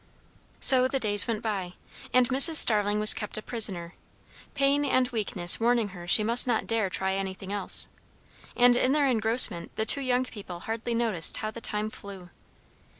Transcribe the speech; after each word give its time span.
So 0.59 0.87
the 0.87 0.97
days 0.99 1.27
went 1.27 1.43
by; 1.43 1.73
and 2.11 2.27
Mrs. 2.29 2.55
Starling 2.55 2.99
was 2.99 3.13
kept 3.13 3.37
a 3.37 3.41
prisoner; 3.43 3.93
pain 4.55 4.83
and 4.83 5.07
weakness 5.09 5.59
warning 5.59 5.89
her 5.89 6.07
she 6.07 6.23
must 6.23 6.47
not 6.47 6.65
dare 6.65 6.89
try 6.89 7.13
anything 7.13 7.53
else. 7.53 7.87
And 8.57 8.75
in 8.75 8.93
their 8.93 9.05
engrossment 9.05 9.75
the 9.75 9.85
two 9.85 10.01
young 10.01 10.25
people 10.25 10.61
hardly 10.61 10.95
noticed 10.95 11.37
how 11.37 11.51
the 11.51 11.61
time 11.61 11.91
flew. 11.91 12.31